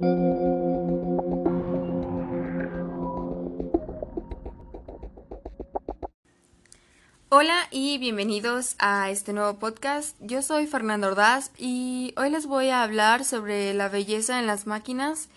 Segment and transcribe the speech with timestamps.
[0.00, 0.46] Hola
[7.72, 10.16] y bienvenidos a este nuevo podcast.
[10.20, 14.68] Yo soy Fernando Ordaz y hoy les voy a hablar sobre la belleza en las
[14.68, 15.30] máquinas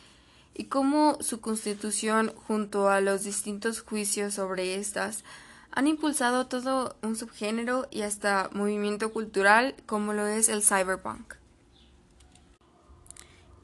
[0.53, 5.23] y cómo su constitución junto a los distintos juicios sobre estas
[5.71, 11.40] han impulsado todo un subgénero y hasta movimiento cultural como lo es el cyberpunk.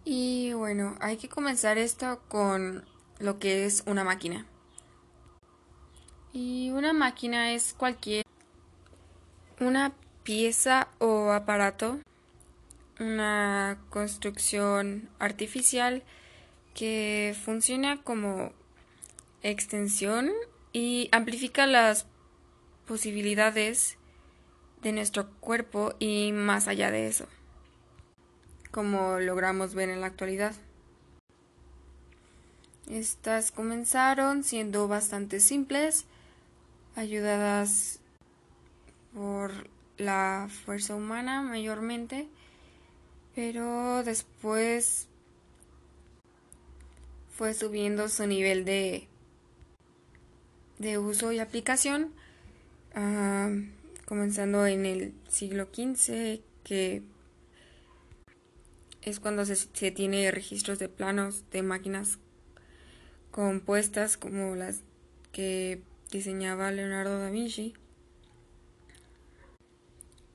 [0.10, 2.86] Y bueno, hay que comenzar esto con
[3.20, 4.46] lo que es una máquina.
[6.32, 8.24] Y una máquina es cualquier
[9.60, 9.92] una
[10.24, 12.00] pieza o aparato,
[13.02, 16.04] una construcción artificial
[16.74, 18.54] que funciona como
[19.44, 20.32] extensión
[20.72, 22.06] y amplifica las
[22.88, 23.98] posibilidades
[24.82, 27.28] de nuestro cuerpo y más allá de eso,
[28.78, 30.54] como logramos ver en la actualidad.
[32.88, 36.06] Estas comenzaron siendo bastante simples,
[36.96, 38.02] ayudadas
[39.16, 39.52] por
[39.98, 42.28] la fuerza humana mayormente,
[43.34, 45.08] pero después
[47.36, 49.08] fue subiendo su nivel de,
[50.78, 52.14] de uso y aplicación,
[52.94, 53.50] ah,
[54.06, 57.02] comenzando en el siglo XV, que
[59.10, 62.20] es cuando se, tiene registros de planos de máquinas
[63.32, 64.82] compuestas como las
[65.32, 67.74] que diseñaba Leonardo da Vinci.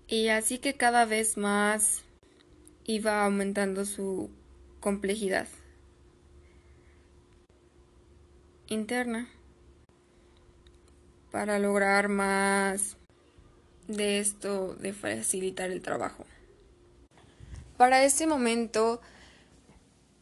[0.09, 2.05] Y así que cada vez más
[2.85, 4.31] iba aumentando su
[4.81, 5.49] complejidad
[8.69, 9.29] interna
[11.31, 12.97] para lograr más
[13.87, 16.25] de esto de facilitar el trabajo.
[17.83, 19.01] Para ese momento,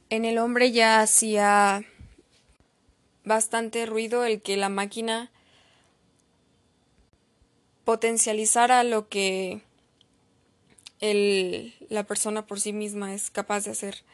[0.08, 1.84] en el hombre ya hacía
[3.22, 5.30] bastante ruido el que la máquina
[7.84, 9.61] potencializara lo que
[11.01, 14.05] el, la persona por sí misma es capaz de hacer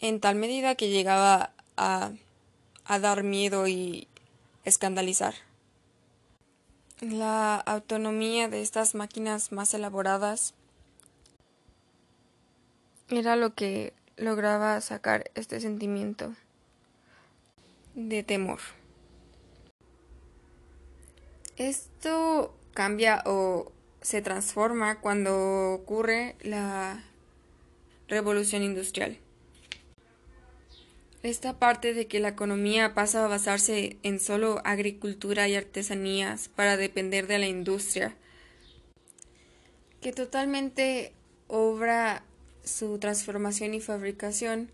[0.00, 2.12] en tal medida que llegaba a,
[2.84, 4.08] a dar miedo y
[4.66, 5.36] escandalizar.
[7.00, 10.52] La autonomía de estas máquinas más elaboradas
[13.16, 16.34] era lo que lograba sacar este sentimiento
[17.94, 18.60] de temor.
[21.56, 27.04] Esto cambia o se transforma cuando ocurre la
[28.08, 29.18] revolución industrial.
[31.22, 36.76] Esta parte de que la economía pasa a basarse en solo agricultura y artesanías para
[36.76, 38.14] depender de la industria,
[40.02, 41.14] que totalmente
[41.48, 42.24] obra
[42.64, 44.70] su transformación y fabricación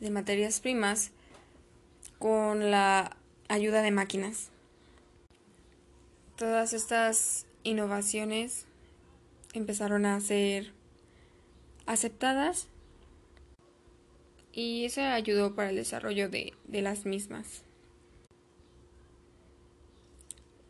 [0.00, 1.12] de materias primas
[2.18, 3.16] con la
[3.48, 4.50] ayuda de máquinas.
[6.36, 8.66] Todas estas innovaciones
[9.52, 10.72] empezaron a ser
[11.86, 12.68] aceptadas
[14.52, 17.62] y eso ayudó para el desarrollo de, de las mismas.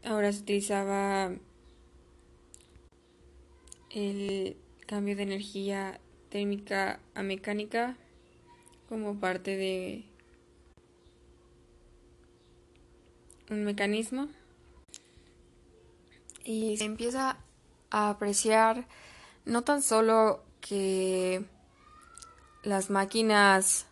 [0.05, 1.33] Ahora se utilizaba
[3.91, 4.57] el
[4.87, 7.97] cambio de energía térmica a mecánica
[8.89, 10.05] como parte de
[13.51, 14.29] un mecanismo
[16.45, 17.37] y se empieza
[17.91, 18.87] a apreciar
[19.45, 21.45] no tan solo que
[22.63, 23.87] las máquinas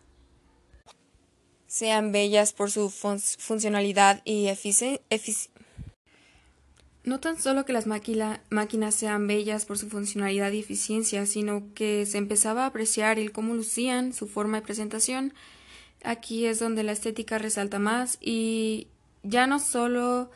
[1.67, 5.01] sean bellas por su funcionalidad y eficiencia.
[7.09, 12.05] No tan solo que las máquinas sean bellas por su funcionalidad y eficiencia, sino que
[12.05, 15.33] se empezaba a apreciar el cómo lucían, su forma de presentación.
[16.03, 18.89] Aquí es donde la estética resalta más y
[19.23, 20.29] ya no solo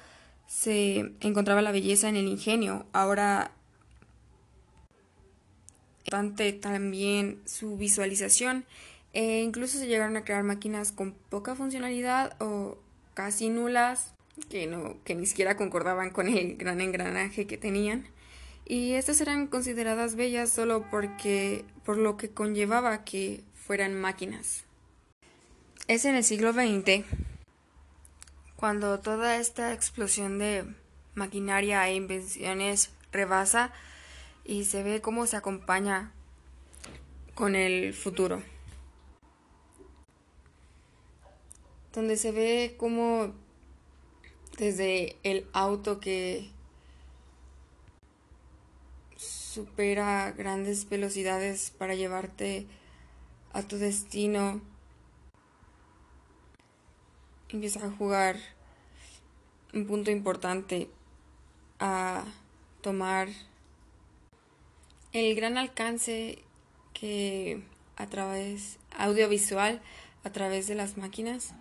[0.48, 2.88] se encontraba la belleza en el ingenio.
[2.92, 3.52] Ahora
[6.60, 8.66] también su visualización.
[9.14, 12.80] E incluso se llegaron a crear máquinas con poca funcionalidad o
[13.14, 14.13] casi nulas
[14.50, 18.08] que no que ni siquiera concordaban con el gran engranaje que tenían.
[18.66, 24.64] Y estas eran consideradas bellas solo porque por lo que conllevaba que fueran máquinas.
[25.88, 27.06] Es en el siglo XX
[28.56, 30.64] cuando toda esta explosión de
[31.16, 33.74] maquinaria e invenciones rebasa
[34.46, 36.14] y se ve cómo se acompaña
[37.36, 38.42] con el futuro.
[41.94, 43.34] Donde se ve cómo
[44.64, 46.50] desde el auto que
[49.18, 52.66] supera grandes velocidades para llevarte
[53.52, 54.62] a tu destino,
[57.50, 58.38] empieza a jugar
[59.74, 60.90] un punto importante
[61.80, 62.24] a
[62.82, 63.28] tomar
[65.12, 66.40] el gran alcance
[66.94, 67.62] que
[67.98, 69.82] a través audiovisual
[70.24, 71.54] a través de las máquinas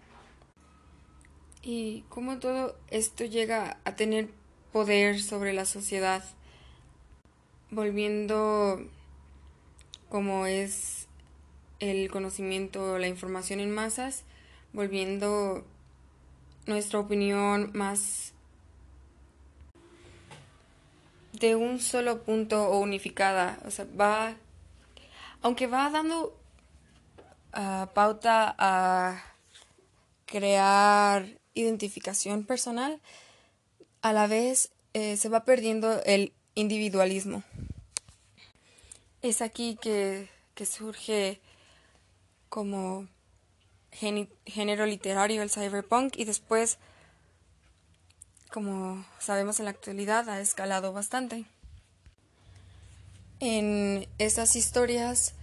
[1.62, 4.28] y cómo todo esto llega a tener
[4.72, 6.24] poder sobre la sociedad
[7.70, 8.80] volviendo
[10.08, 11.08] como es
[11.80, 14.24] el conocimiento, la información en masas,
[14.72, 15.64] volviendo
[16.66, 18.34] nuestra opinión más
[21.32, 23.58] de un solo punto o unificada.
[23.64, 24.36] O sea, va,
[25.40, 26.38] aunque va dando
[27.56, 29.24] uh, pauta a
[30.26, 33.00] crear identificación personal,
[34.00, 37.42] a la vez eh, se va perdiendo el individualismo.
[39.22, 41.40] Es aquí que, que surge
[42.48, 43.06] como
[43.92, 46.78] género literario el cyberpunk y después,
[48.50, 51.44] como sabemos en la actualidad, ha escalado bastante.
[53.40, 55.34] En estas historias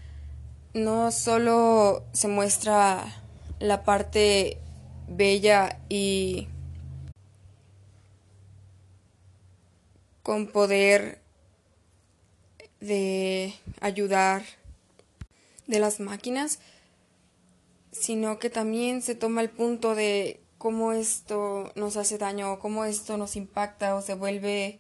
[0.74, 3.24] no solo se muestra
[3.60, 4.58] la parte
[5.10, 6.48] bella y
[10.24, 11.20] con poder
[12.80, 14.44] de ayudar
[15.68, 16.60] de las máquinas,
[17.92, 22.86] sino que también se toma el punto de cómo esto nos hace daño, o cómo
[22.86, 24.80] esto nos impacta o se vuelve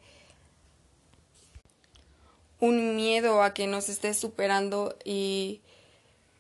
[2.60, 5.62] un miedo a que nos esté superando y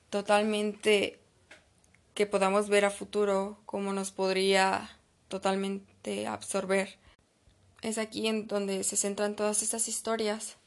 [0.09, 1.18] totalmente
[2.19, 4.89] que podamos ver a futuro cómo nos podría
[5.29, 6.99] totalmente absorber.
[7.81, 10.57] Es aquí en donde se centran todas estas historias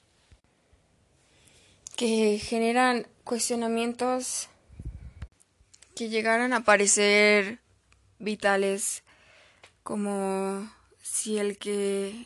[1.95, 4.49] que generan cuestionamientos
[5.95, 7.61] que llegaran a parecer
[8.19, 9.03] vitales
[9.83, 10.73] como
[11.03, 12.25] si el que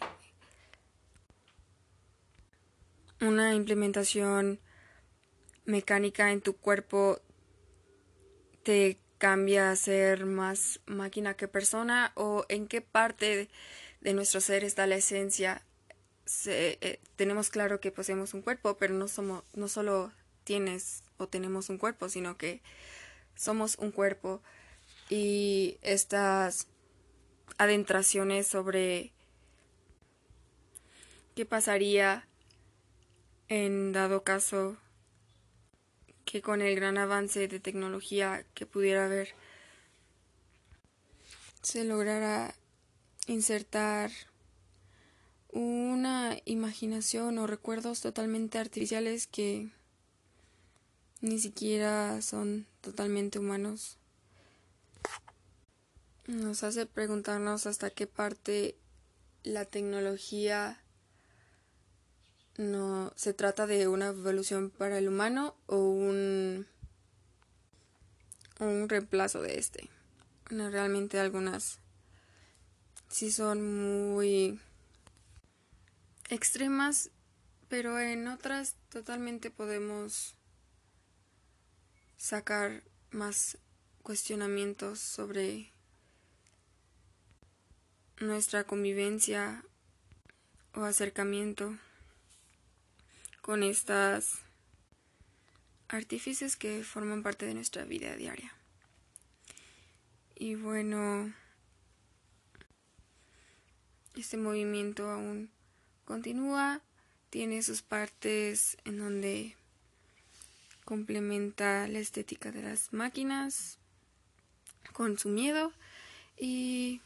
[3.20, 4.60] una implementación
[5.64, 7.18] mecánica en tu cuerpo
[8.62, 13.48] te cambia a ser más máquina que persona o en qué parte
[14.00, 15.62] de nuestro ser está la esencia.
[16.46, 20.12] Eh, tenemos claro que poseemos un cuerpo, pero no somos, no solo
[20.44, 22.60] tienes o tenemos un cuerpo, sino que
[23.34, 24.42] somos un cuerpo
[25.08, 26.68] y estas
[27.58, 29.12] adentraciones sobre
[31.34, 32.26] qué pasaría
[33.48, 34.76] en dado caso
[36.26, 39.28] que con el gran avance de tecnología que pudiera haber
[41.62, 42.54] se lograra
[43.26, 44.10] insertar
[45.50, 49.70] una imaginación o recuerdos totalmente artificiales que
[51.20, 53.96] ni siquiera son totalmente humanos.
[56.26, 58.76] Nos hace preguntarnos hasta qué parte
[59.44, 60.82] la tecnología
[62.58, 66.66] no se trata de una evolución para el humano o un,
[68.58, 69.88] un reemplazo de este.
[70.48, 71.80] realmente algunas
[73.08, 73.62] sí son
[74.14, 74.60] muy
[76.28, 77.10] extremas,
[77.68, 80.34] pero en otras totalmente podemos
[82.16, 83.58] sacar más
[84.02, 85.72] cuestionamientos sobre
[88.18, 89.64] nuestra convivencia
[90.74, 91.76] o acercamiento
[93.46, 94.40] con estas
[95.86, 98.52] artífices que forman parte de nuestra vida diaria.
[100.34, 101.32] Y bueno,
[104.16, 105.52] este movimiento aún
[106.04, 106.82] continúa,
[107.30, 109.56] tiene sus partes en donde
[110.84, 113.78] complementa la estética de las máquinas
[114.92, 115.72] con su miedo
[116.36, 117.00] y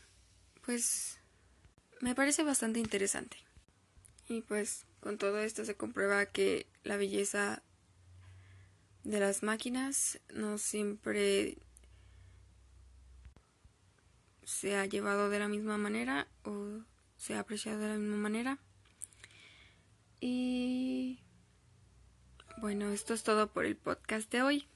[0.64, 1.18] pues
[2.00, 3.36] me parece bastante interesante.
[4.26, 7.62] Y pues con todo esto se comprueba que la belleza
[9.04, 11.58] de las máquinas no siempre
[14.44, 16.80] se ha llevado de la misma manera o
[17.16, 18.58] se ha apreciado de la misma manera.
[20.20, 21.20] Y
[22.58, 24.69] bueno, esto es todo por el podcast de hoy.